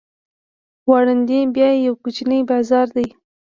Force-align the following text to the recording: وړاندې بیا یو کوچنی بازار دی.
وړاندې 0.89 1.39
بیا 1.55 1.69
یو 1.85 1.93
کوچنی 2.03 2.39
بازار 2.49 2.87
دی. 2.95 3.07